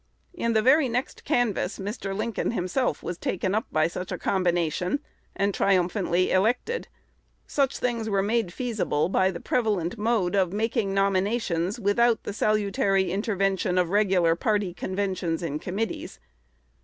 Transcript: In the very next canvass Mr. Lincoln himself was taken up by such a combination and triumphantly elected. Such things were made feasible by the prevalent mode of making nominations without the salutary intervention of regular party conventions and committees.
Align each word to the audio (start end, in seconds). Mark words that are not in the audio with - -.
In 0.33 0.53
the 0.53 0.63
very 0.63 0.89
next 0.89 1.25
canvass 1.25 1.77
Mr. 1.77 2.17
Lincoln 2.17 2.49
himself 2.53 3.03
was 3.03 3.19
taken 3.19 3.53
up 3.53 3.67
by 3.71 3.85
such 3.87 4.11
a 4.11 4.17
combination 4.17 4.99
and 5.35 5.53
triumphantly 5.53 6.31
elected. 6.31 6.87
Such 7.45 7.77
things 7.77 8.09
were 8.09 8.23
made 8.23 8.51
feasible 8.51 9.09
by 9.09 9.29
the 9.29 9.39
prevalent 9.39 9.99
mode 9.99 10.33
of 10.33 10.53
making 10.53 10.95
nominations 10.95 11.79
without 11.79 12.23
the 12.23 12.33
salutary 12.33 13.11
intervention 13.11 13.77
of 13.77 13.91
regular 13.91 14.35
party 14.35 14.73
conventions 14.73 15.43
and 15.43 15.61
committees. 15.61 16.19